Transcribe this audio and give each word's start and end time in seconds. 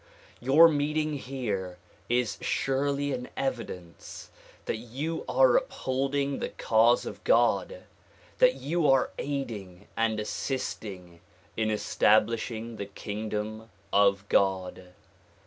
Your 0.39 0.67
meeting 0.67 1.13
here 1.13 1.77
is 2.09 2.39
surely 2.41 3.11
an 3.13 3.29
evidence 3.37 4.31
that 4.65 4.77
you 4.77 5.23
are 5.29 5.55
upliolding 5.59 6.39
the 6.39 6.49
cause 6.49 7.05
of 7.05 7.23
God; 7.23 7.83
that 8.39 8.55
you 8.55 8.89
are 8.89 9.11
aiding 9.19 9.85
and 9.95 10.19
assisting 10.19 11.19
in 11.55 11.69
establishing 11.69 12.77
the 12.77 12.87
kingdom 12.87 13.69
of 13.93 14.27
God. 14.27 14.85